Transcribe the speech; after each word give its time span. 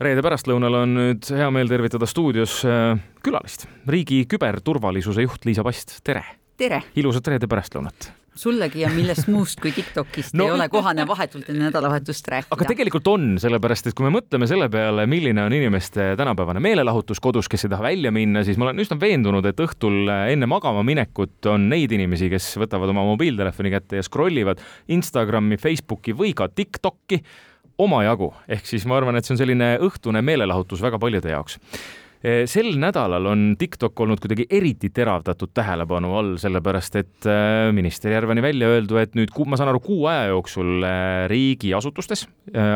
reede 0.00 0.24
pärastlõunal 0.24 0.80
on 0.82 0.94
nüüd 0.96 1.28
hea 1.36 1.50
meel 1.52 1.68
tervitada 1.70 2.08
stuudios 2.08 2.60
äh, 2.68 2.94
külalist, 3.24 3.66
riigi 3.90 4.24
küberturvalisuse 4.30 5.26
juht 5.26 5.44
Liisa 5.48 5.66
Past, 5.66 6.00
tere! 6.06 6.24
tere! 6.60 6.80
ilusat 7.00 7.28
reede 7.34 7.50
pärastlõunat! 7.50 8.14
sullegi 8.40 8.80
ja 8.80 8.88
millest 8.94 9.26
muust 9.28 9.58
kui 9.60 9.72
Tiktokist 9.74 10.32
no, 10.38 10.46
ei 10.46 10.54
ole 10.54 10.68
kohane 10.72 11.04
vahetult 11.04 11.50
enne 11.50 11.66
nädalavahetust 11.66 12.30
rääkida. 12.32 12.54
aga 12.56 12.68
tegelikult 12.70 13.10
on, 13.10 13.26
sellepärast 13.42 13.90
et 13.90 13.96
kui 13.98 14.06
me 14.06 14.14
mõtleme 14.14 14.48
selle 14.48 14.70
peale, 14.72 15.04
milline 15.10 15.44
on 15.44 15.56
inimeste 15.58 16.14
tänapäevane 16.16 16.62
meelelahutus 16.64 17.20
kodus, 17.20 17.50
kes 17.50 17.66
ei 17.66 17.74
taha 17.74 17.84
välja 17.90 18.14
minna, 18.14 18.44
siis 18.46 18.56
ma 18.56 18.70
olen 18.70 18.80
üsna 18.80 18.96
veendunud, 19.02 19.50
et 19.50 19.60
õhtul 19.60 20.08
enne 20.14 20.48
magama 20.48 20.86
minekut 20.86 21.50
on 21.52 21.68
neid 21.74 21.92
inimesi, 21.92 22.30
kes 22.32 22.54
võtavad 22.62 22.94
oma 22.94 23.04
mobiiltelefoni 23.10 23.74
kätte 23.74 24.00
ja 24.00 24.06
scroll 24.06 24.40
ivad 24.40 24.62
Instagrami, 24.94 25.60
Facebooki 25.60 26.16
või 26.16 26.32
ka 26.38 26.48
Tiktoki 26.48 27.20
omajagu, 27.80 28.32
ehk 28.48 28.68
siis 28.68 28.86
ma 28.88 28.98
arvan, 29.00 29.16
et 29.16 29.26
see 29.26 29.34
on 29.36 29.40
selline 29.40 29.72
õhtune 29.86 30.22
meelelahutus 30.24 30.82
väga 30.84 31.00
paljude 31.02 31.32
jaoks. 31.32 31.58
Eh, 32.20 32.42
sel 32.44 32.74
nädalal 32.76 33.24
on 33.30 33.44
TikTok 33.56 34.00
olnud 34.04 34.20
kuidagi 34.20 34.44
eriti 34.52 34.90
teravdatud 34.92 35.54
tähelepanu 35.56 36.10
all, 36.18 36.34
sellepärast 36.42 36.98
et 37.00 37.28
eh, 37.32 37.70
minister 37.72 38.12
Järvani 38.12 38.42
välja 38.44 38.68
öeldu, 38.68 38.98
et 39.00 39.16
nüüd, 39.16 39.32
ma 39.48 39.56
saan 39.56 39.70
aru, 39.72 39.80
kuu 39.80 40.04
aja 40.10 40.26
jooksul 40.28 40.84
eh, 40.84 41.24
riigiasutustes 41.32 42.26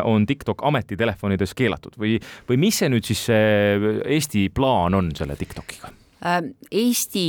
on 0.08 0.24
TikTok 0.24 0.62
ametitelefonides 0.64 1.52
keelatud. 1.58 1.98
Või, 2.00 2.16
või 2.48 2.60
mis 2.62 2.78
see 2.80 2.88
nüüd 2.92 3.04
siis 3.04 3.26
see 3.28 3.92
Eesti 4.16 4.46
plaan 4.54 4.96
on 4.96 5.10
selle 5.18 5.36
TikTokiga? 5.36 5.90
Eesti 6.72 7.26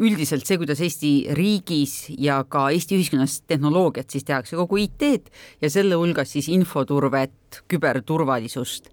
üldiselt 0.00 0.46
see, 0.48 0.58
kuidas 0.60 0.80
Eesti 0.80 1.12
riigis 1.36 2.06
ja 2.16 2.40
ka 2.48 2.68
Eesti 2.72 2.96
ühiskonnas 2.96 3.40
tehnoloogiat 3.50 4.12
siis 4.12 4.24
tehakse, 4.28 4.56
kogu 4.56 4.80
IT-d 4.84 5.28
ja 5.62 5.70
selle 5.72 5.98
hulgas 6.00 6.32
siis 6.32 6.48
infoturvet, 6.52 7.62
küberturvalisust, 7.68 8.88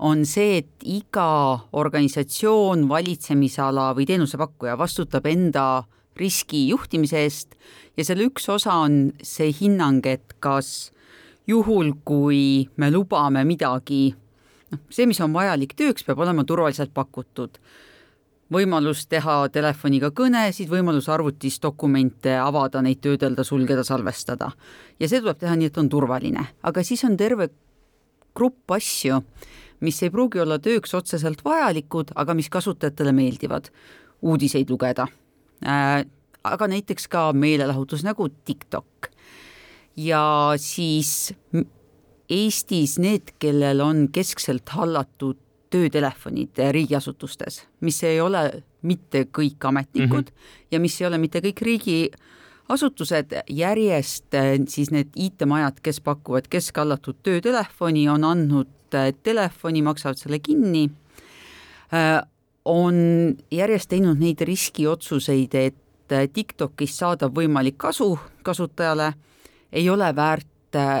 on 0.00 0.24
see, 0.26 0.62
et 0.62 0.86
iga 0.88 1.60
organisatsioon, 1.76 2.88
valitsemisala 2.88 3.90
või 3.96 4.08
teenusepakkuja 4.08 4.78
vastutab 4.80 5.28
enda 5.30 5.66
riski 6.18 6.66
juhtimise 6.70 7.20
eest 7.22 7.54
ja 7.96 8.06
selle 8.06 8.26
üks 8.28 8.48
osa 8.50 8.80
on 8.86 9.12
see 9.22 9.52
hinnang, 9.60 10.04
et 10.06 10.34
kas 10.42 10.90
juhul, 11.48 11.94
kui 12.04 12.66
me 12.80 12.90
lubame 12.90 13.44
midagi, 13.46 14.08
noh, 14.72 14.82
see, 14.90 15.06
mis 15.06 15.20
on 15.22 15.34
vajalik 15.36 15.76
tööks, 15.78 16.04
peab 16.06 16.22
olema 16.24 16.44
turvaliselt 16.48 16.94
pakutud 16.96 17.60
võimalus 18.52 19.04
teha 19.10 19.36
telefoniga 19.52 20.10
kõnesid, 20.16 20.68
võimalus 20.70 21.08
arvutis 21.12 21.60
dokumente 21.62 22.34
avada, 22.38 22.82
neid 22.82 23.00
töödelda, 23.02 23.44
sulgeda, 23.46 23.84
salvestada. 23.86 24.50
ja 25.00 25.08
see 25.08 25.20
tuleb 25.20 25.38
teha 25.38 25.56
nii, 25.56 25.70
et 25.70 25.78
on 25.78 25.88
turvaline, 25.88 26.46
aga 26.62 26.84
siis 26.84 27.04
on 27.04 27.16
terve 27.16 27.50
grupp 28.34 28.70
asju, 28.76 29.22
mis 29.80 30.02
ei 30.02 30.10
pruugi 30.10 30.40
olla 30.40 30.58
tööks 30.58 30.94
otseselt 30.94 31.44
vajalikud, 31.44 32.12
aga 32.14 32.34
mis 32.34 32.48
kasutajatele 32.48 33.12
meeldivad. 33.12 33.70
uudiseid 34.22 34.70
lugeda 34.70 35.06
äh,, 35.64 36.04
aga 36.44 36.66
näiteks 36.68 37.08
ka 37.08 37.32
meelelahutus 37.32 38.04
nagu 38.04 38.28
TikTok. 38.28 39.10
ja 39.96 40.54
siis 40.56 41.34
Eestis 42.30 42.98
need, 43.02 43.32
kellel 43.42 43.80
on 43.82 44.04
keskselt 44.14 44.68
hallatud 44.70 45.36
töötelefonid 45.70 46.58
riigiasutustes, 46.70 47.62
mis 47.80 48.02
ei 48.04 48.20
ole 48.20 48.62
mitte 48.82 49.26
kõik 49.38 49.64
ametnikud 49.68 50.30
mm 50.30 50.36
-hmm. 50.36 50.66
ja 50.70 50.80
mis 50.80 51.00
ei 51.00 51.06
ole 51.06 51.18
mitte 51.18 51.40
kõik 51.40 51.62
riigiasutused, 51.62 53.34
järjest 53.48 54.34
eh, 54.34 54.58
siis 54.68 54.90
need 54.90 55.08
IT-majad, 55.16 55.80
kes 55.82 56.00
pakuvad 56.00 56.48
keskhallatud 56.50 57.16
töötelefoni, 57.22 58.08
on 58.08 58.24
andnud 58.24 58.94
eh, 58.94 59.14
telefoni, 59.22 59.82
maksavad 59.82 60.18
selle 60.18 60.38
kinni, 60.38 60.90
eh, 61.92 62.22
on 62.64 62.94
järjest 63.50 63.88
teinud 63.88 64.18
neid 64.18 64.40
riskiotsuseid, 64.40 65.54
et 65.54 65.76
TikTokist 66.32 66.98
saadav 66.98 67.30
võimalik 67.30 67.76
kasu 67.78 68.18
kasutajale 68.42 69.12
ei 69.72 69.90
ole 69.90 70.16
väärt 70.16 70.46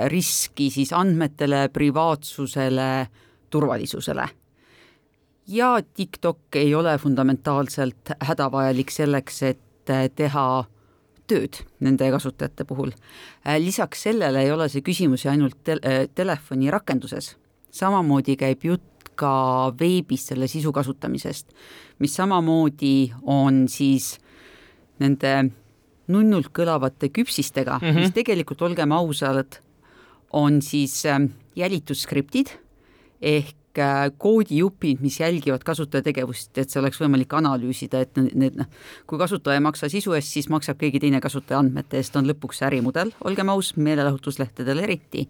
riski 0.06 0.70
siis 0.70 0.92
andmetele, 0.92 1.68
privaatsusele, 1.68 3.06
turvalisusele 3.50 4.28
ja 5.50 5.80
TikTok 5.94 6.56
ei 6.56 6.74
ole 6.74 6.98
fundamentaalselt 6.98 8.14
hädavajalik 8.20 8.90
selleks, 8.90 9.42
et 9.42 9.90
äh, 9.90 10.06
teha 10.16 10.64
tööd 11.30 11.60
nende 11.82 12.10
kasutajate 12.10 12.66
puhul. 12.68 12.92
Äh, 13.46 13.58
lisaks 13.62 14.06
sellele 14.06 14.44
ei 14.44 14.52
ole 14.54 14.68
see 14.70 14.84
küsimus 14.86 15.24
ju 15.26 15.32
ainult 15.32 15.58
te 15.66 15.78
äh, 15.80 16.04
telefoni 16.14 16.70
rakenduses, 16.70 17.34
samamoodi 17.74 18.36
käib 18.38 18.66
jutt 18.66 18.86
ka 19.20 19.32
veebis 19.76 20.30
selle 20.30 20.48
sisu 20.48 20.72
kasutamisest, 20.72 21.50
mis 22.00 22.14
samamoodi 22.16 23.10
on 23.28 23.66
siis 23.68 24.14
nende 25.02 25.34
nunnult 26.10 26.50
kõlavate 26.56 27.10
küpsistega 27.12 27.78
mm, 27.78 27.86
-hmm. 27.86 28.00
mis 28.00 28.14
tegelikult, 28.16 28.62
olgem 28.62 28.92
ausad, 28.92 29.60
on 30.32 30.62
siis 30.62 31.02
jälitusskriptid 31.56 32.54
ehk 33.20 33.59
koodijupid, 34.18 35.00
mis 35.00 35.20
jälgivad 35.20 35.62
kasutaja 35.66 36.02
tegevust, 36.02 36.50
et 36.58 36.70
see 36.70 36.80
oleks 36.80 36.98
võimalik 37.00 37.32
analüüsida, 37.38 38.00
et 38.02 38.18
need 38.18 38.58
noh, 38.58 38.66
kui 39.06 39.20
kasutaja 39.20 39.60
ei 39.60 39.64
maksa 39.64 39.90
sisu 39.92 40.16
eest, 40.18 40.32
siis 40.34 40.50
maksab 40.50 40.80
keegi 40.80 41.00
teine 41.02 41.20
kasutaja 41.22 41.60
andmete 41.62 42.00
eest, 42.00 42.16
on 42.18 42.26
lõpuks 42.28 42.64
ärimudel, 42.66 43.12
olgem 43.24 43.52
aus, 43.54 43.74
meelelahutuslehtedel 43.76 44.82
eriti. 44.86 45.28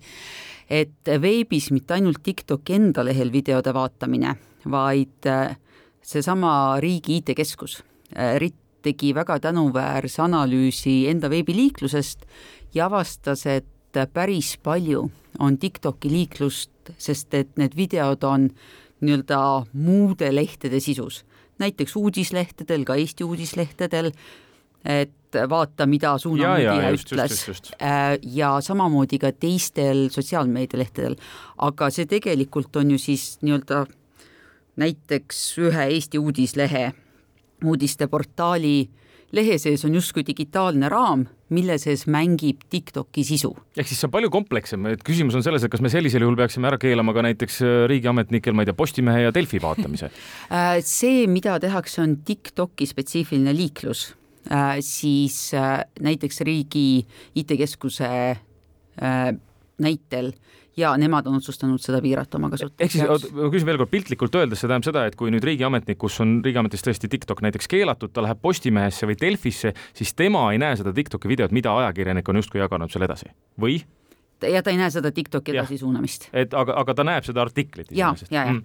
et 0.71 1.09
veebis 1.21 1.73
mitte 1.75 1.97
ainult 1.97 2.23
TikToki 2.23 2.77
enda 2.77 3.03
lehel 3.03 3.33
videode 3.33 3.75
vaatamine, 3.75 4.37
vaid 4.71 5.27
äh, 5.27 5.57
seesama 6.03 6.79
riigi 6.81 7.17
IT-keskus, 7.19 7.83
äh, 8.15 8.39
RIT 8.39 8.55
tegi 8.83 9.13
väga 9.15 9.39
tänuväärse 9.41 10.23
analüüsi 10.23 11.09
enda 11.11 11.31
veebiliiklusest 11.31 12.25
ja 12.75 12.87
avastas, 12.87 13.47
et 13.47 13.67
päris 14.13 14.57
palju 14.63 15.11
on 15.39 15.59
TikToki 15.59 16.11
liiklust 16.11 16.71
sest 16.99 17.35
et 17.35 17.57
need 17.61 17.77
videod 17.77 18.25
on 18.27 18.49
nii-öelda 19.01 19.41
muude 19.73 20.29
lehtede 20.35 20.81
sisus, 20.81 21.25
näiteks 21.61 21.97
uudislehtedel, 21.97 22.85
ka 22.85 22.97
Eesti 23.01 23.25
uudislehtedel, 23.25 24.11
et 24.85 25.39
vaata, 25.49 25.87
mida 25.87 26.17
suunamudija 26.19 26.91
ütles. 26.97 27.45
äh, 27.81 28.19
ja 28.23 28.59
samamoodi 28.61 29.19
ka 29.19 29.33
teistel 29.33 30.09
sotsiaalmeedialehtedel, 30.11 31.17
aga 31.59 31.91
see 31.91 32.09
tegelikult 32.11 32.77
on 32.77 32.91
ju 32.97 32.99
siis 32.99 33.39
nii-öelda 33.43 33.87
näiteks 34.81 35.59
ühe 35.59 35.87
Eesti 35.97 36.19
uudislehe 36.19 36.93
uudisteportaali 37.65 38.91
lehe 39.37 39.59
sees 39.63 39.85
on 39.87 39.95
justkui 39.95 40.25
digitaalne 40.27 40.89
raam, 40.91 41.25
mille 41.55 41.77
sees 41.83 42.07
mängib 42.11 42.65
TikToki 42.71 43.25
sisu. 43.27 43.51
ehk 43.77 43.89
siis 43.89 44.01
see 44.01 44.09
on 44.09 44.15
palju 44.15 44.31
komplekssem, 44.33 44.87
et 44.93 45.03
küsimus 45.07 45.37
on 45.39 45.45
selles, 45.47 45.65
et 45.65 45.73
kas 45.73 45.83
me 45.85 45.93
sellisel 45.93 46.25
juhul 46.27 46.39
peaksime 46.39 46.71
ära 46.71 46.79
keelama 46.81 47.15
ka 47.17 47.25
näiteks 47.27 47.61
äh, 47.67 47.75
riigiametnikel, 47.91 48.57
ma 48.57 48.65
ei 48.65 48.71
tea, 48.71 48.79
Postimehe 48.79 49.27
ja 49.27 49.35
Delfi 49.35 49.63
vaatamise 49.63 50.11
äh, 50.11 50.79
see, 50.87 51.27
mida 51.31 51.59
tehakse, 51.63 52.03
on 52.05 52.19
TikToki 52.27 52.89
spetsiifiline 52.91 53.55
liiklus, 53.57 54.11
äh, 54.51 54.79
siis 54.85 55.51
näiteks 56.01 56.45
riigi 56.47 57.05
IT-keskuse 57.39 58.11
näitel 59.81 60.35
ja 60.77 60.93
nemad 61.01 61.27
on 61.27 61.39
otsustanud 61.41 61.83
seda 61.83 62.01
piirata 62.03 62.39
oma 62.39 62.51
kasutajate 62.53 62.85
ehk 62.85 62.95
siis, 62.95 63.31
ma 63.37 63.51
küsin 63.53 63.69
veel 63.69 63.81
kord, 63.81 63.91
piltlikult 63.93 64.37
öeldes, 64.39 64.63
see 64.63 64.71
tähendab 64.71 64.89
seda, 64.89 65.05
et 65.11 65.17
kui 65.19 65.33
nüüd 65.35 65.45
riigiametnik, 65.47 65.99
kus 66.01 66.21
on 66.23 66.39
riigiametis 66.45 66.85
tõesti 66.87 67.11
TikTok 67.11 67.43
näiteks 67.47 67.71
keelatud, 67.71 68.13
ta 68.15 68.25
läheb 68.25 68.41
Postimehesse 68.43 69.09
või 69.11 69.19
Delfisse, 69.21 69.75
siis 69.97 70.15
tema 70.19 70.47
ei 70.55 70.61
näe 70.63 70.79
seda 70.81 70.95
TikToki 70.97 71.31
videot, 71.31 71.55
mida 71.55 71.75
ajakirjanik 71.83 72.29
on 72.29 72.41
justkui 72.43 72.63
jaganud 72.63 72.93
seal 72.93 73.07
edasi 73.09 73.33
või? 73.61 73.81
ja 74.49 74.63
ta 74.63 74.73
ei 74.73 74.79
näe 74.81 74.91
seda 74.91 75.13
TikToki 75.13 75.53
edasisuunamist. 75.53 76.31
et 76.33 76.55
aga, 76.55 76.79
aga 76.81 76.95
ta 76.95 77.05
näeb 77.05 77.27
seda 77.27 77.43
artiklit. 77.43 77.91
ja, 77.91 78.15
ja, 78.31 78.45
ja 78.45 78.53
mm., 78.53 78.63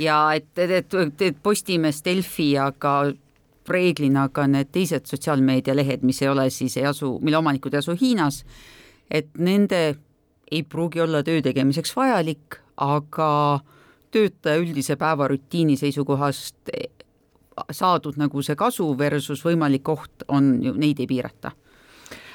ja 0.00 0.18
et, 0.34 0.50
et, 0.58 0.94
et, 0.94 1.22
et 1.22 1.36
Postimees, 1.42 2.02
Delfi 2.04 2.50
ja 2.52 2.72
ka 2.78 3.12
reeglina 3.68 4.28
ka 4.32 4.46
need 4.50 4.68
teised 4.72 5.06
sotsiaalmeedialehed, 5.08 6.02
mis 6.04 6.20
ei 6.22 6.28
ole 6.28 6.48
siis, 6.50 6.76
ei 6.76 6.86
asu, 6.88 7.18
mille 7.22 7.38
omanikud 7.38 7.74
ei 7.74 7.80
asu 7.80 7.96
Hiinas, 8.00 8.42
et 9.10 9.30
nende 9.38 9.94
ei 10.50 10.62
pruugi 10.62 11.00
olla 11.00 11.22
töö 11.22 11.42
tegemiseks 11.42 11.94
vajalik, 11.96 12.60
aga 12.76 13.60
töötaja 14.14 14.60
üldise 14.62 14.96
päevarutiini 14.96 15.76
seisukohast 15.76 16.70
saadud 17.70 18.18
nagu 18.18 18.42
see 18.42 18.56
kasu 18.58 18.86
versus 18.98 19.42
võimalik 19.44 19.88
oht 19.88 20.26
on 20.28 20.56
ju, 20.62 20.74
neid 20.78 21.00
ei 21.02 21.10
piirata 21.10 21.54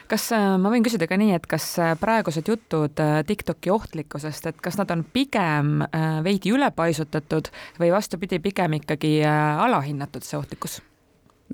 kas 0.09 0.29
äh, 0.33 0.55
ma 0.61 0.71
võin 0.73 0.85
küsida 0.85 1.07
ka 1.09 1.17
nii, 1.19 1.33
et 1.37 1.45
kas 1.49 1.65
äh, 1.81 1.93
praegused 1.99 2.47
jutud 2.49 3.01
äh, 3.03 3.19
TikToki 3.27 3.71
ohtlikkusest, 3.73 4.49
et 4.49 4.61
kas 4.63 4.79
nad 4.79 4.89
on 4.93 5.03
pigem 5.13 5.83
veidi 6.25 6.53
ülepaisutatud 6.55 7.51
või 7.79 7.91
vastupidi, 7.93 8.41
pigem 8.43 8.79
ikkagi 8.79 9.19
alahinnatud, 9.25 10.25
see 10.25 10.39
ohtlikkus? 10.39 10.79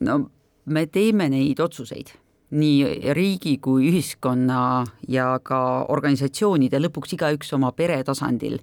no 0.03 0.19
me 0.65 0.85
teeme 0.91 1.27
neid 1.31 1.59
otsuseid 1.63 2.13
nii 2.55 3.11
riigi 3.15 3.57
kui 3.63 3.89
ühiskonna 3.89 4.85
ja 5.11 5.27
ka 5.43 5.59
organisatsioonide, 5.91 6.79
lõpuks 6.81 7.15
igaüks 7.17 7.53
oma 7.57 7.71
pere 7.75 8.01
tasandil 8.07 8.59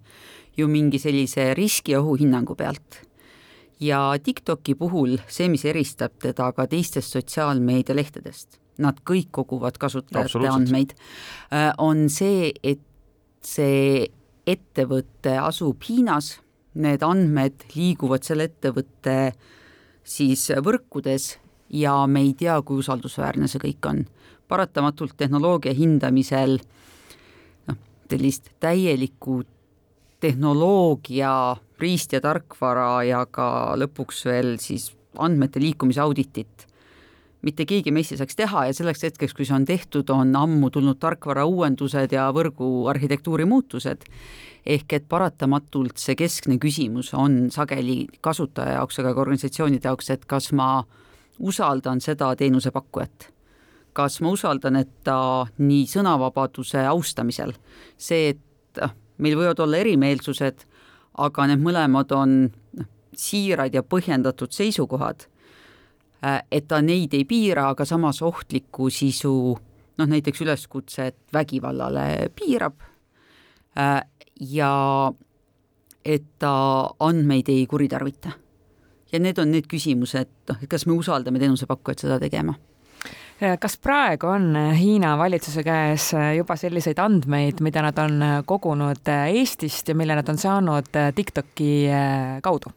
ju 0.57 0.69
mingi 0.69 1.01
sellise 1.01 1.53
riski 1.59 1.95
ja 1.95 2.01
ohuhinnangu 2.03 2.57
pealt. 2.57 3.03
ja 3.83 4.15
TikToki 4.23 4.77
puhul 4.79 5.17
see, 5.27 5.49
mis 5.51 5.65
eristab 5.67 6.13
teda 6.23 6.53
ka 6.55 6.69
teistest 6.71 7.17
sotsiaalmeedialehtedest, 7.17 8.61
nad 8.79 9.01
kõik 9.03 9.33
koguvad 9.35 9.79
kasutajate 9.83 10.47
andmeid, 10.47 10.95
äh, 11.51 11.73
on 11.83 12.07
see, 12.07 12.53
et 12.63 12.85
see 13.43 14.07
ettevõte 14.47 15.35
asub 15.43 15.83
Hiinas, 15.83 16.37
need 16.75 17.03
andmed 17.03 17.67
liiguvad 17.75 18.23
selle 18.23 18.47
ettevõtte 18.53 19.33
siis 20.07 20.47
võrkudes 20.63 21.42
ja 21.73 22.07
me 22.07 22.21
ei 22.21 22.35
tea, 22.39 22.59
kui 22.63 22.83
usaldusväärne 22.83 23.49
see 23.49 23.63
kõik 23.63 23.89
on. 23.89 24.05
paratamatult 24.49 25.15
tehnoloogia 25.17 25.73
hindamisel 25.73 26.59
noh, 27.69 27.77
sellist 28.11 28.51
täielikku 28.61 29.43
tehnoloogia, 30.21 31.57
riist- 31.81 32.13
ja 32.13 32.21
tarkvara 32.21 33.03
ja 33.05 33.25
ka 33.27 33.75
lõpuks 33.77 34.25
veel 34.29 34.59
siis 34.61 34.93
andmete 35.19 35.61
liikumise 35.61 36.01
auditit 36.01 36.67
mitte 37.43 37.67
keegi 37.67 37.93
meist 37.95 38.15
ei 38.15 38.21
saaks 38.21 38.39
teha 38.39 38.67
ja 38.69 38.75
selleks 38.77 39.03
hetkeks, 39.09 39.35
kui 39.35 39.47
see 39.47 39.57
on 39.57 39.67
tehtud, 39.67 40.11
on 40.15 40.35
ammu 40.39 40.71
tulnud 40.71 41.01
tarkvara 41.03 41.45
uuendused 41.49 42.15
ja 42.15 42.29
võrguarhitektuuri 42.35 43.47
muutused. 43.51 44.07
ehk 44.67 44.93
et 44.93 45.09
paratamatult 45.11 45.99
see 45.99 46.15
keskne 46.15 46.55
küsimus 46.63 47.09
on 47.19 47.51
sageli 47.51 48.07
kasutaja 48.23 48.77
jaoks, 48.77 49.01
aga 49.03 49.15
ka 49.15 49.21
organisatsioonide 49.21 49.89
jaoks, 49.89 50.11
et 50.11 50.25
kas 50.25 50.53
ma 50.53 50.85
usaldan 51.43 52.01
seda 52.01 52.33
teenusepakkujat 52.37 53.29
kas 53.93 54.23
ma 54.25 54.31
usaldan, 54.33 54.79
et 54.81 54.93
ta 55.05 55.45
nii 55.61 55.83
sõnavabaduse 55.85 56.81
austamisel, 56.89 57.51
see, 58.01 58.31
et 58.33 58.81
ah, 58.81 58.95
meil 59.21 59.37
võivad 59.37 59.61
olla 59.61 59.83
erimeelsused, 59.83 60.63
aga 61.21 61.45
need 61.51 61.61
mõlemad 61.61 62.15
on 62.17 62.39
noh, 62.49 62.89
siirad 63.13 63.77
ja 63.77 63.83
põhjendatud 63.85 64.57
seisukohad 64.57 65.27
Äh, 66.23 66.45
et 66.55 66.69
ta 66.71 66.79
neid 66.83 67.15
ei 67.19 67.25
piira, 67.27 67.67
aga 67.73 67.85
samas 67.87 68.21
ohtlikku 68.23 68.87
sisu, 68.95 69.35
noh 69.99 70.09
näiteks 70.09 70.45
üleskutset 70.45 71.17
vägivallale 71.35 72.31
piirab 72.39 72.79
äh, 73.75 74.05
ja 74.55 74.75
et 76.05 76.29
ta 76.39 76.55
andmeid 77.03 77.51
ei 77.51 77.67
kuritarvita. 77.67 78.37
Ja 79.13 79.21
need 79.21 79.39
on 79.39 79.51
need 79.53 79.67
küsimused, 79.71 80.29
noh, 80.49 80.61
et 80.63 80.71
kas 80.71 80.87
me 80.87 80.97
usaldame 80.97 81.43
teenusepakkujat 81.43 82.07
seda 82.07 82.21
tegema 82.23 82.55
kas 83.59 83.75
praegu 83.83 84.29
on 84.31 84.53
Hiina 84.79 85.17
valitsuse 85.19 85.65
käes 85.67 86.13
juba 86.37 86.55
selliseid 86.55 87.01
andmeid, 87.03 87.59
mida 87.65 87.83
nad 87.83 87.97
on 87.99 88.23
kogunud 88.47 89.09
Eestist 89.11 89.91
ja 89.91 89.97
mille 89.99 90.15
nad 90.15 90.29
on 90.31 90.39
saanud 90.39 90.95
TikToki 91.17 91.73
kaudu? 92.45 92.71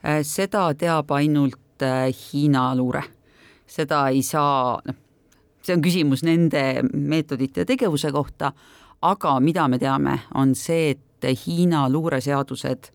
Äh, 0.00 0.22
seda 0.24 0.70
teab 0.74 1.10
ainult 1.12 1.82
äh, 1.82 2.08
Hiina 2.08 2.74
luure. 2.76 3.02
seda 3.70 4.08
ei 4.10 4.22
saa, 4.26 4.80
noh, 4.82 4.94
see 5.62 5.76
on 5.76 5.82
küsimus 5.84 6.24
nende 6.26 6.82
meetodite 6.82 7.62
ja 7.62 7.66
tegevuse 7.68 8.10
kohta, 8.10 8.48
aga 9.06 9.34
mida 9.40 9.68
me 9.70 9.78
teame, 9.78 10.16
on 10.34 10.56
see, 10.58 10.96
et 10.96 11.28
Hiina 11.44 11.84
luureseadused 11.92 12.90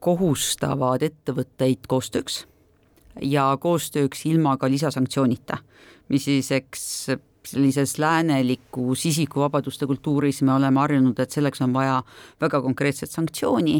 kohustavad 0.00 1.02
ettevõtteid 1.02 1.88
koostööks 1.88 2.44
ja 3.22 3.50
koostööks 3.60 4.26
ilma 4.26 4.56
ka 4.56 4.70
lisasanktsioonita, 4.70 5.58
mis 6.08 6.28
siis 6.28 6.50
eks 6.54 6.84
sellises 7.48 7.98
läänelikus 7.98 9.06
isikuvabaduste 9.06 9.86
kultuuris 9.86 10.42
me 10.42 10.52
oleme 10.54 10.80
harjunud, 10.80 11.18
et 11.18 11.30
selleks 11.30 11.62
on 11.64 11.72
vaja 11.72 12.02
väga 12.40 12.60
konkreetset 12.62 13.10
sanktsiooni 13.10 13.78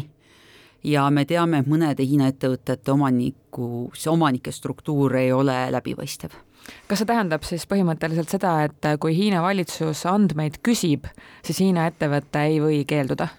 ja 0.83 1.09
me 1.09 1.25
teame, 1.25 1.59
et 1.59 1.69
mõnede 1.69 2.05
Hiina 2.07 2.29
ettevõtete 2.31 2.91
omaniku, 2.91 3.89
see 3.93 4.11
omanike 4.11 4.51
struktuur 4.51 5.15
ei 5.19 5.31
ole 5.31 5.57
läbipaistev 5.71 6.35
kas 6.89 7.01
see 7.01 7.07
tähendab 7.09 7.45
siis 7.47 7.65
põhimõtteliselt 7.69 8.31
seda, 8.31 8.53
et 8.67 8.87
kui 9.01 9.15
Hiina 9.17 9.41
valitsus 9.43 10.03
andmeid 10.09 10.59
küsib, 10.65 11.07
siis 11.45 11.61
Hiina 11.63 11.87
ettevõte 11.89 12.43
ei 12.49 12.59
või 12.63 12.83
keelduda? 12.89 13.29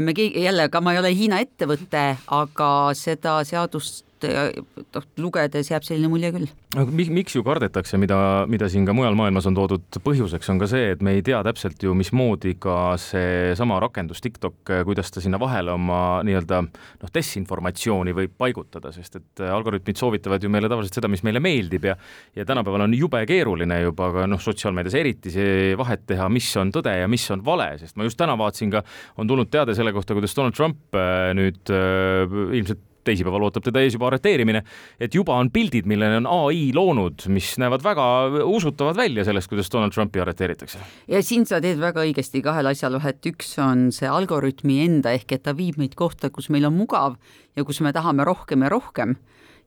Me 0.00 0.14
keegi, 0.14 0.44
jälle, 0.44 0.64
ega 0.70 0.80
ma 0.80 0.92
ei 0.94 0.98
ole 1.02 1.10
Hiina 1.16 1.40
ettevõte, 1.44 2.04
aga 2.32 2.70
seda 2.96 3.40
seadust 3.44 4.04
noh, 4.26 5.06
lugedes 5.22 5.70
jääb 5.72 5.86
selline 5.86 6.10
mulje 6.12 6.32
küll. 6.34 6.48
aga 6.78 7.08
miks 7.18 7.36
ju 7.36 7.44
kardetakse, 7.46 7.98
mida, 8.00 8.18
mida 8.50 8.68
siin 8.72 8.86
ka 8.88 8.94
mujal 8.96 9.16
maailmas 9.18 9.48
on 9.50 9.56
toodud 9.58 10.00
põhjuseks, 10.04 10.50
on 10.52 10.60
ka 10.62 10.68
see, 10.70 10.92
et 10.94 11.02
me 11.04 11.16
ei 11.18 11.24
tea 11.26 11.42
täpselt 11.46 11.82
ju, 11.82 11.94
mismoodi 11.98 12.54
ka 12.62 12.94
seesama 13.00 13.80
rakendus 13.82 14.22
TikTok, 14.24 14.74
kuidas 14.88 15.12
ta 15.12 15.22
sinna 15.24 15.40
vahele 15.42 15.74
oma 15.74 16.00
nii-öelda 16.26 16.62
noh, 16.64 17.12
desinformatsiooni 17.14 18.16
võib 18.16 18.36
paigutada, 18.38 18.92
sest 18.94 19.20
et 19.20 19.44
algoritmid 19.48 20.00
soovitavad 20.00 20.42
ju 20.42 20.52
meile 20.52 20.70
tavaliselt 20.72 21.00
seda, 21.00 21.10
mis 21.12 21.24
meile 21.26 21.42
meeldib 21.42 21.90
ja 21.90 21.96
ja 22.36 22.44
tänapäeval 22.48 22.86
on 22.86 22.94
jube 22.96 23.20
keeruline 23.28 23.80
juba 23.82 24.10
ka 24.14 24.26
noh, 24.30 24.40
sotsiaalmeedias 24.42 24.96
eriti 24.98 25.32
see 25.34 25.74
vahet 25.78 26.06
teha, 26.08 26.28
mis 26.32 26.48
on 26.60 26.72
tõde 26.74 26.94
ja 27.00 27.10
mis 27.10 27.24
on 27.34 27.44
vale, 27.44 27.72
sest 27.80 27.98
ma 27.98 28.06
just 28.06 28.20
täna 28.20 28.36
vaatasin 28.38 28.72
ka, 28.72 28.84
on 29.20 29.30
tulnud 29.30 29.50
teade 29.52 29.76
selle 29.78 29.92
kohta, 29.94 30.16
kuidas 30.16 30.36
Donald 30.36 30.56
Trump 30.56 30.96
äh, 30.96 31.32
nüüd 31.36 31.72
äh, 31.72 32.40
ilmselt 32.58 32.88
teisipäeval 33.06 33.48
ootab 33.48 33.66
teda 33.66 33.82
ees 33.82 33.96
juba 33.96 34.08
arreteerimine, 34.10 34.62
et 35.02 35.14
juba 35.14 35.36
on 35.40 35.50
pildid, 35.54 35.88
mille 35.90 36.08
on 36.20 36.28
ai 36.30 36.64
loonud, 36.74 37.26
mis 37.32 37.52
näevad 37.62 37.84
väga 37.84 38.06
usutavad 38.46 38.98
välja 38.98 39.26
sellest, 39.28 39.50
kuidas 39.50 39.70
Donald 39.72 39.94
Trumpi 39.94 40.22
arreteeritakse. 40.22 40.80
ja 41.08 41.22
siin 41.22 41.46
sa 41.48 41.60
teed 41.60 41.80
väga 41.82 42.04
õigesti 42.06 42.42
kahel 42.44 42.70
asjal 42.72 42.98
vahet, 42.98 43.20
üks 43.32 43.56
on 43.62 43.90
see 43.94 44.08
algoritmi 44.08 44.80
enda 44.86 45.14
ehk 45.16 45.38
et 45.38 45.46
ta 45.46 45.56
viib 45.56 45.78
meid 45.80 45.96
kohta, 45.98 46.30
kus 46.30 46.50
meil 46.50 46.66
on 46.68 46.76
mugav 46.76 47.18
ja 47.56 47.64
kus 47.64 47.82
me 47.84 47.92
tahame 47.92 48.26
rohkem 48.28 48.66
ja 48.66 48.72
rohkem 48.72 49.16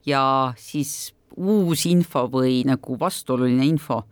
ja 0.06 0.22
siis 0.58 1.12
uus 1.36 1.84
info 1.86 2.26
või 2.32 2.62
nagu 2.66 2.96
vastuoluline 2.98 3.66
info 3.66 4.04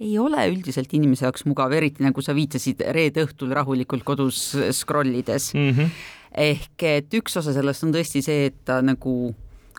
ei 0.00 0.18
ole 0.20 0.42
üldiselt 0.50 0.92
inimese 0.92 1.24
jaoks 1.24 1.46
mugav, 1.48 1.72
eriti 1.72 2.04
nagu 2.04 2.20
sa 2.20 2.34
viitasid 2.36 2.82
reede 2.92 3.24
õhtul 3.24 3.54
rahulikult 3.56 4.04
kodus 4.04 4.50
scroll 4.76 5.14
ides 5.22 5.54
mm. 5.54 5.72
-hmm 5.72 6.14
ehk 6.36 6.82
et 6.82 7.14
üks 7.16 7.36
osa 7.40 7.54
sellest 7.56 7.84
on 7.86 7.94
tõesti 7.94 8.22
see, 8.24 8.50
et 8.50 8.58
ta 8.68 8.80
nagu, 8.84 9.34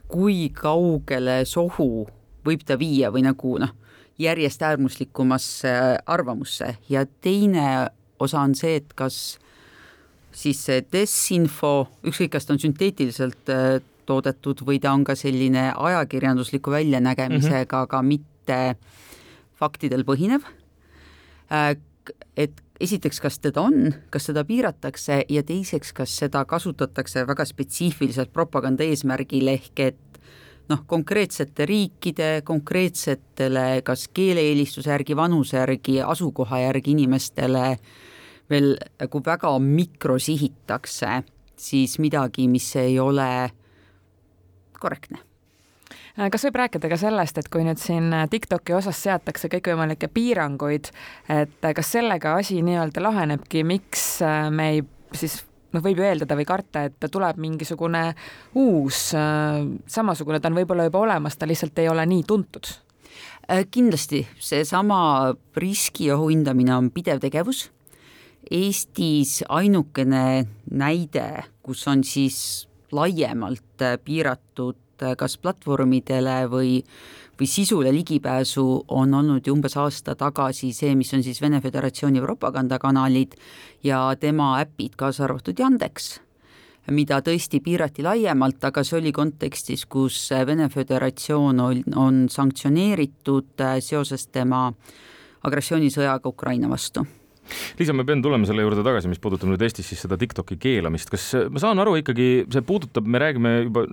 kui 0.07 0.47
kaugele 0.55 1.43
sohu 1.45 2.07
võib 2.47 2.63
ta 2.65 2.77
viia 2.79 3.11
või 3.13 3.25
nagu 3.27 3.57
noh, 3.61 3.73
järjest 4.17 4.63
äärmuslikumasse 4.65 5.73
arvamusse 6.05 6.77
ja 6.89 7.05
teine 7.21 7.89
osa 8.19 8.41
on 8.41 8.55
see, 8.57 8.79
et 8.81 8.93
kas 8.97 9.37
siis 10.37 10.59
see 10.67 10.83
desinfo, 10.93 11.87
ükskõik, 12.05 12.33
kas 12.35 12.47
ta 12.47 12.55
on 12.55 12.61
sünteetiliselt 12.61 13.51
äh, 13.53 13.79
toodetud 14.07 14.61
või 14.65 14.79
ta 14.81 14.93
on 14.95 15.03
ka 15.07 15.15
selline 15.17 15.71
ajakirjandusliku 15.73 16.71
väljanägemisega 16.71 17.65
mm, 17.65 17.67
-hmm. 17.67 17.83
aga 17.83 18.01
mitte 18.01 18.59
faktidel 19.59 20.05
põhinev. 20.07 20.45
Äh, 21.51 21.75
et 22.37 22.53
esiteks, 22.79 23.19
kas 23.21 23.39
teda 23.39 23.61
on, 23.61 23.93
kas 24.13 24.29
seda 24.29 24.43
piiratakse 24.47 25.21
ja 25.29 25.43
teiseks, 25.43 25.93
kas 25.93 26.13
seda 26.23 26.43
kasutatakse 26.45 27.25
väga 27.27 27.45
spetsiifiliselt 27.45 28.33
propaganda 28.33 28.85
eesmärgil, 28.85 29.47
ehk 29.53 29.83
et 29.85 30.19
noh, 30.69 30.83
konkreetsete 30.87 31.65
riikide, 31.69 32.29
konkreetsetele 32.47 33.81
kas 33.87 34.07
keeleeelistuse 34.13 34.91
järgi, 34.91 35.15
vanuse 35.15 35.57
järgi, 35.57 36.01
asukoha 36.03 36.61
järgi 36.65 36.93
inimestele 36.95 37.77
veel 38.49 38.75
nagu 38.99 39.21
väga 39.25 39.53
mikrosihitakse 39.59 41.21
siis 41.57 41.97
midagi, 41.99 42.47
mis 42.47 42.69
ei 42.79 42.99
ole 42.99 43.49
korrektne 44.79 45.26
kas 46.17 46.47
võib 46.47 46.57
rääkida 46.63 46.89
ka 46.89 46.97
sellest, 46.99 47.37
et 47.37 47.49
kui 47.53 47.65
nüüd 47.65 47.79
siin 47.81 48.09
äh, 48.15 48.25
TikToki 48.31 48.73
osas 48.77 48.99
seatakse 49.05 49.49
kõikvõimalikke 49.53 50.09
piiranguid, 50.13 50.89
et 51.29 51.67
äh, 51.67 51.75
kas 51.77 51.91
sellega 51.93 52.33
asi 52.39 52.63
nii-öelda 52.65 53.03
lahenebki, 53.05 53.61
miks 53.67 54.07
me 54.53 54.71
ei 54.73 54.81
siis 55.17 55.39
noh, 55.75 55.83
võib 55.83 56.01
ju 56.01 56.07
eeldada 56.07 56.37
või 56.39 56.47
karta, 56.49 56.87
et 56.89 57.07
tuleb 57.13 57.37
mingisugune 57.41 58.01
uus, 58.57 59.11
samasugune, 59.93 60.41
ta 60.41 60.49
on 60.49 60.57
võib-olla 60.57 60.87
juba 60.87 61.03
olemas, 61.05 61.37
ta 61.37 61.49
lihtsalt 61.49 61.77
ei 61.83 61.89
ole 61.91 62.05
nii 62.09 62.25
tuntud? 62.27 62.73
kindlasti, 63.71 64.25
seesama 64.43 64.97
riskiohu 65.55 66.25
hindamine 66.27 66.73
on 66.75 66.89
pidev 66.91 67.21
tegevus. 67.23 67.69
Eestis 68.51 69.37
ainukene 69.47 70.43
näide, 70.67 71.27
kus 71.63 71.85
on 71.87 72.03
siis 72.03 72.67
laiemalt 72.91 73.85
piiratud 74.03 74.75
Äh, 74.77 74.86
kas 75.17 75.37
platvormidele 75.37 76.37
või, 76.51 76.77
või 77.39 77.49
sisule 77.49 77.91
ligipääsu 77.93 78.67
on 78.87 79.13
olnud 79.13 79.47
ju 79.47 79.55
umbes 79.55 79.77
aasta 79.77 80.15
tagasi 80.15 80.73
see, 80.73 80.95
mis 80.95 81.13
on 81.13 81.23
siis 81.23 81.41
Vene 81.41 81.61
Föderatsiooni 81.61 82.21
propagandakanalid 82.21 83.35
ja 83.83 84.05
tema 84.19 84.55
äpid, 84.61 84.95
kaasa 84.95 85.27
arvatud 85.27 85.59
Yandex 85.59 86.17
mida 86.93 87.19
tõesti 87.23 87.59
piirati 87.63 88.03
laiemalt, 88.05 88.63
aga 88.69 88.83
see 88.85 89.01
oli 89.01 89.11
kontekstis, 89.15 89.85
kus 89.91 90.21
Vene 90.47 90.69
Föderatsioon 90.71 91.59
on, 91.59 91.83
on 91.99 92.25
sanktsioneeritud 92.31 93.63
seoses 93.83 94.27
tema 94.31 94.69
agressioonisõjaga 95.47 96.31
Ukraina 96.31 96.69
vastu. 96.71 97.05
Liisa, 97.79 97.93
ma 97.95 98.03
pean 98.03 98.19
tulema 98.23 98.47
selle 98.47 98.63
juurde 98.65 98.83
tagasi, 98.83 99.07
mis 99.07 99.21
puudutab 99.23 99.47
nüüd 99.47 99.61
Eestis 99.63 99.87
siis 99.87 100.01
seda 100.03 100.17
Tiktoki 100.19 100.57
keelamist, 100.59 101.11
kas 101.13 101.29
ma 101.53 101.61
saan 101.63 101.79
aru 101.79 101.95
ikkagi, 102.01 102.47
see 102.51 102.65
puudutab, 102.67 103.07
me 103.07 103.21
räägime 103.23 103.53
juba 103.69 103.85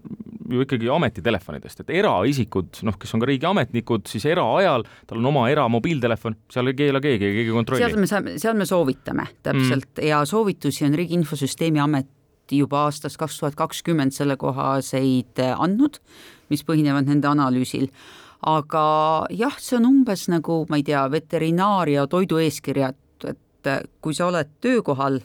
ju 0.51 0.65
ikkagi 0.65 0.91
ametitelefonidest, 0.93 1.85
et 1.85 1.93
eraisikud, 2.01 2.81
noh, 2.87 2.99
kes 3.01 3.15
on 3.17 3.23
ka 3.23 3.29
riigiametnikud, 3.31 4.09
siis 4.11 4.27
eraajal, 4.29 4.85
tal 5.09 5.23
on 5.23 5.31
oma 5.33 5.47
eramobiiltelefon, 5.53 6.37
seal 6.53 6.73
ei 6.73 6.79
keela 6.79 7.01
keegi, 7.05 7.31
keegi 7.39 7.55
kontrolli. 7.55 7.85
seal 7.85 8.01
me 8.01 8.11
saame, 8.11 8.37
seal 8.43 8.59
me 8.59 8.69
soovitame 8.69 9.29
täpselt 9.43 9.91
mm. 9.97 10.09
ja 10.11 10.25
soovitusi 10.29 10.85
on 10.89 10.99
Riigi 10.99 11.17
Infosüsteemi 11.19 11.83
Amet 11.83 12.11
juba 12.53 12.85
aastast 12.89 13.17
kaks 13.17 13.39
tuhat 13.41 13.57
kakskümmend 13.57 14.13
sellekohaseid 14.13 15.41
andnud, 15.55 15.97
mis 16.53 16.65
põhinevad 16.67 17.09
nende 17.09 17.31
analüüsil 17.31 17.89
aga 18.45 18.85
jah, 19.33 19.55
see 19.61 19.79
on 19.79 19.89
umbes 19.89 20.27
nagu, 20.33 20.65
ma 20.69 20.77
ei 20.81 20.85
tea, 20.87 21.07
veterinaar- 21.09 21.89
ja 21.89 22.07
toidueeskirjad, 22.11 22.99
et 23.31 23.71
kui 24.05 24.15
sa 24.15 24.29
oled 24.29 24.51
töökohal, 24.61 25.21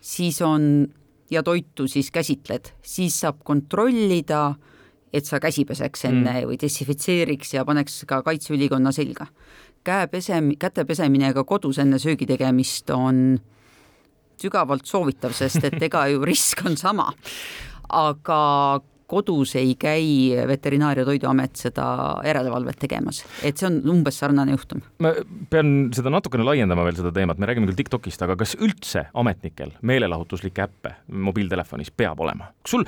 siis 0.00 0.40
on 0.42 0.88
ja 1.30 1.42
toitu 1.42 1.86
siis 1.88 2.10
käsitled, 2.10 2.72
siis 2.82 3.20
saab 3.20 3.42
kontrollida, 3.44 4.54
et 5.12 5.24
sa 5.24 5.40
käsi 5.40 5.64
peseks 5.68 6.04
enne 6.08 6.32
mm. 6.32 6.48
või 6.50 6.58
desinfitseeriks 6.60 7.54
ja 7.54 7.64
paneks 7.68 8.02
ka 8.08 8.22
kaitseülikonna 8.26 8.92
selga. 8.92 9.26
käe 9.84 10.06
pesem-, 10.12 10.56
käte 10.60 10.84
pesemine 10.84 11.32
ka 11.32 11.44
kodus 11.44 11.78
enne 11.78 11.98
söögi 11.98 12.26
tegemist 12.26 12.90
on 12.90 13.38
sügavalt 14.38 14.86
soovitav, 14.86 15.32
sest 15.32 15.64
et 15.64 15.82
ega 15.82 16.06
ju 16.12 16.24
risk 16.24 16.64
on 16.66 16.76
sama. 16.76 17.12
aga 17.88 18.80
kodus 19.08 19.54
ei 19.56 19.74
käi 19.80 20.36
Veterinaar- 20.48 21.00
ja 21.00 21.04
Toiduamet 21.08 21.56
seda 21.56 21.86
järelevalvet 22.26 22.78
tegemas, 22.82 23.22
et 23.42 23.56
see 23.56 23.68
on 23.68 23.80
umbes 23.88 24.18
sarnane 24.20 24.52
juhtum. 24.52 24.82
ma 25.02 25.14
pean 25.50 25.90
seda 25.96 26.12
natukene 26.12 26.44
laiendama 26.44 26.84
veel 26.84 26.98
seda 27.00 27.12
teemat, 27.14 27.40
me 27.40 27.48
räägime 27.48 27.70
küll 27.70 27.78
Tiktokist, 27.78 28.22
aga 28.26 28.36
kas 28.36 28.54
üldse 28.60 29.06
ametnikel 29.14 29.72
meelelahutuslikke 29.80 30.66
äppe 30.66 30.94
mobiiltelefonis 31.08 31.90
peab 31.96 32.20
olema? 32.20 32.50
kas 32.62 32.76
sul, 32.76 32.84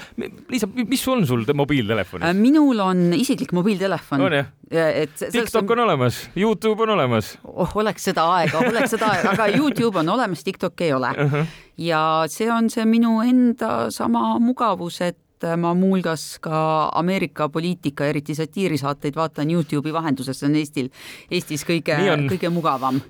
Liisa, 0.50 0.68
mis 0.74 1.06
on 1.08 1.24
sul 1.26 1.46
mobiiltelefonis? 1.54 2.26
Äh, 2.28 2.36
minul 2.36 2.84
on 2.84 3.14
isiklik 3.16 3.54
mobiiltelefon. 3.56 4.26
on 4.28 4.38
jah? 4.40 4.52
et 4.70 5.16
TikTok 5.32 5.70
on 5.70 5.84
olemas, 5.86 6.20
Youtube 6.36 6.82
on 6.82 6.94
olemas. 6.98 7.32
oh, 7.44 7.72
oleks 7.80 8.04
seda 8.10 8.26
aega, 8.36 8.60
oleks 8.68 8.92
seda 8.94 9.08
aega, 9.14 9.32
aga 9.32 9.48
Youtube 9.56 9.98
on 10.04 10.12
olemas, 10.18 10.44
TikTok 10.44 10.84
ei 10.84 10.92
ole 10.92 11.10
uh. 11.16 11.32
-huh. 11.32 11.46
ja 11.78 12.24
see 12.28 12.52
on 12.52 12.70
see 12.70 12.84
minu 12.84 13.20
enda 13.24 13.90
sama 13.90 14.38
mugavus, 14.38 15.00
et 15.00 15.18
et 15.40 15.56
ma 15.56 15.72
muuhulgas 15.74 16.38
ka 16.44 16.90
Ameerika 17.00 17.48
poliitika, 17.48 18.06
eriti 18.06 18.34
satiirisaateid 18.36 19.16
vaatan 19.16 19.50
Youtube'i 19.50 19.92
vahenduses, 19.92 20.38
see 20.38 20.48
on 20.48 20.56
Eestil, 20.60 20.90
Eestis 21.30 21.64
kõige, 21.68 21.96
kõige 22.28 22.50
mugavam. 22.52 23.00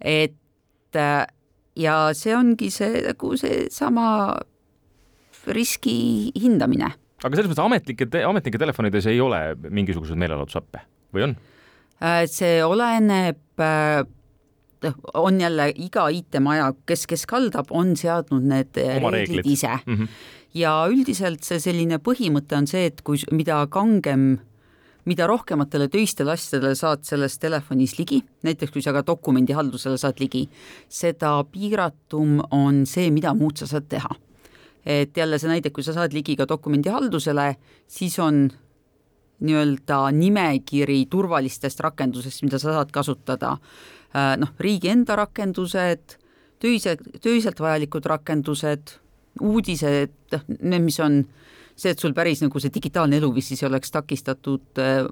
et 0.00 0.36
ja 1.76 1.94
see 2.14 2.34
ongi 2.36 2.70
see 2.70 3.00
nagu 3.08 3.32
seesama 3.40 4.08
riski 5.46 6.30
hindamine. 6.40 6.92
aga 7.24 7.36
selles 7.36 7.50
mõttes 7.50 7.64
ametlike, 7.64 8.08
ametnike 8.28 8.60
telefonides 8.60 9.06
ei 9.06 9.20
ole 9.20 9.40
mingisuguseid 9.56 10.20
meelelahutusappe 10.20 10.84
või 11.14 11.28
on? 11.28 11.36
Äh, 12.04 12.24
see 12.28 12.60
oleneb 12.64 13.64
on 15.14 15.40
jälle 15.40 15.72
iga 15.74 16.08
IT-maja, 16.10 16.72
kes, 16.86 17.06
kes 17.10 17.26
kaldab, 17.30 17.70
on 17.70 17.96
seadnud 17.96 18.42
need 18.42 18.78
Oma 18.78 19.10
reeglid, 19.14 19.14
reeglid 19.14 19.52
ise 19.56 19.76
mm. 19.86 19.94
-hmm 19.94 20.08
ja 20.54 20.72
üldiselt 20.86 21.42
see 21.42 21.58
selline 21.58 21.98
põhimõte 21.98 22.54
on 22.54 22.68
see, 22.70 22.86
et 22.86 23.00
kui, 23.02 23.18
mida 23.34 23.66
kangem 23.66 24.36
mida 25.04 25.26
rohkematele 25.28 25.88
töistele 25.92 26.32
asjadele 26.32 26.74
saad 26.78 27.04
selles 27.04 27.36
telefonis 27.40 27.98
ligi, 27.98 28.22
näiteks 28.46 28.72
kui 28.72 28.84
sa 28.84 28.94
ka 28.96 29.04
dokumendihaldusele 29.06 29.98
saad 30.00 30.20
ligi, 30.22 30.46
seda 30.88 31.36
piiratum 31.52 32.38
on 32.54 32.84
see, 32.88 33.10
mida 33.12 33.34
muud 33.36 33.60
sa 33.60 33.68
saad 33.70 33.90
teha. 33.92 34.14
et 34.84 35.16
jälle 35.16 35.38
see 35.40 35.48
näide, 35.48 35.70
kui 35.72 35.82
sa 35.82 35.94
saad 35.96 36.12
ligi 36.12 36.34
ka 36.36 36.44
dokumendihaldusele, 36.48 37.54
siis 37.88 38.18
on 38.20 38.50
nii-öelda 39.44 39.98
nimekiri 40.14 41.04
turvalistest 41.10 41.80
rakendusest, 41.84 42.44
mida 42.46 42.60
sa 42.62 42.76
saad 42.78 42.92
kasutada, 42.94 43.56
äh, 44.14 44.34
noh, 44.40 44.52
riigi 44.62 44.92
enda 44.92 45.16
rakendused, 45.18 46.18
töise, 46.62 46.96
töiselt 47.22 47.60
vajalikud 47.60 48.06
rakendused 48.06 48.98
uudised, 49.42 50.14
noh, 50.32 50.44
need, 50.60 50.84
mis 50.86 51.00
on 51.02 51.24
see, 51.74 51.90
et 51.90 51.98
sul 51.98 52.14
päris 52.14 52.44
nagu 52.44 52.60
see 52.62 52.72
digitaalne 52.74 53.18
eluviis 53.18 53.50
siis 53.50 53.64
oleks 53.66 53.90
takistatud 53.94 54.82
äh, 54.82 55.02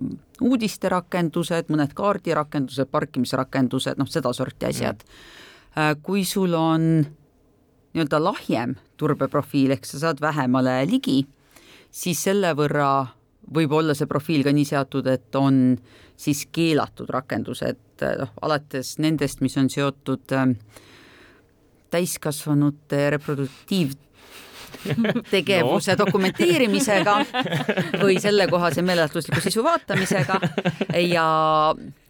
uudisterakendused, 0.43 1.73
mõned 1.75 1.97
kaardirakendused, 1.99 2.91
parkimisrakendused, 2.93 3.99
noh, 3.99 4.11
sedasorti 4.11 4.71
asjad. 4.71 5.03
Mm.. 5.03 5.39
kui 6.05 6.21
sul 6.29 6.53
on 6.53 6.83
nii-öelda 7.97 8.19
lahjem 8.21 8.75
turbeprofiil, 9.01 9.73
ehk 9.73 9.87
sa 9.89 10.01
saad 10.03 10.21
vähemale 10.21 10.75
ligi, 10.89 11.23
siis 11.89 12.21
selle 12.25 12.53
võrra 12.57 13.07
võib 13.55 13.73
olla 13.79 13.95
see 13.95 14.09
profiil 14.11 14.45
ka 14.47 14.53
nii 14.55 14.69
seatud, 14.69 15.07
et 15.07 15.37
on 15.39 15.77
siis 16.17 16.47
keelatud 16.53 17.11
rakendused, 17.11 18.05
noh, 18.21 18.33
alates 18.43 18.97
nendest, 19.03 19.43
mis 19.45 19.57
on 19.61 19.71
seotud 19.73 20.35
äh, 20.37 20.55
täiskasvanute 21.93 23.11
reproduktiiv- 23.17 23.99
tegevuse 25.31 25.93
no. 25.97 26.05
dokumenteerimisega 26.05 27.17
või 28.03 28.19
sellekohase 28.23 28.83
meeletusliku 28.83 29.41
sisu 29.45 29.65
vaatamisega 29.65 30.39
ja 31.07 31.27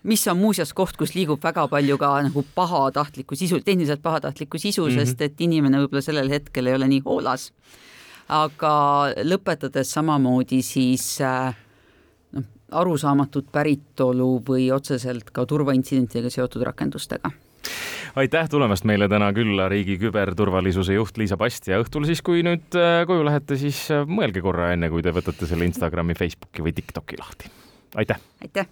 mis 0.08 0.26
on 0.28 0.38
muuseas 0.40 0.72
koht, 0.76 0.96
kus 0.96 1.14
liigub 1.16 1.42
väga 1.42 1.66
palju 1.70 1.98
ka 2.00 2.14
nagu 2.28 2.44
pahatahtlikku 2.54 3.38
sisu, 3.38 3.60
tehniliselt 3.64 4.02
pahatahtlikku 4.02 4.58
sisu 4.58 4.86
mm, 4.86 4.90
-hmm. 4.90 5.04
sest 5.04 5.22
et 5.22 5.40
inimene 5.40 5.82
võib-olla 5.82 6.04
sellel 6.04 6.30
hetkel 6.30 6.66
ei 6.66 6.74
ole 6.74 6.88
nii 6.88 7.02
hoolas. 7.04 7.52
Aga 8.28 8.74
lõpetades 9.24 9.92
samamoodi 9.96 10.62
siis 10.62 11.06
äh, 11.20 11.54
noh, 12.32 12.50
arusaamatut 12.70 13.48
päritolu 13.52 14.34
või 14.48 14.70
otseselt 14.74 15.30
ka 15.32 15.46
turvaintsidentidega 15.46 16.30
seotud 16.30 16.62
rakendustega 16.70 17.32
aitäh 18.16 18.48
tulemast 18.50 18.84
meile 18.88 19.08
täna 19.08 19.32
külla, 19.32 19.68
riigi 19.72 19.96
küberturvalisuse 20.00 20.96
juht 20.96 21.18
Liisa 21.20 21.38
Past 21.40 21.68
ja 21.70 21.80
õhtul 21.82 22.06
siis, 22.08 22.22
kui 22.24 22.44
nüüd 22.46 22.76
äh, 22.78 23.02
koju 23.08 23.24
lähete, 23.28 23.58
siis 23.60 23.84
äh, 23.94 24.06
mõelge 24.08 24.42
korra 24.44 24.72
enne, 24.74 24.90
kui 24.92 25.04
te 25.04 25.14
võtate 25.14 25.48
selle 25.48 25.68
Instagrami, 25.68 26.16
Facebooki 26.18 26.64
või 26.64 26.76
TikToki 26.76 27.20
lahti. 27.20 27.50
aitäh! 28.02 28.20
aitäh! 28.42 28.68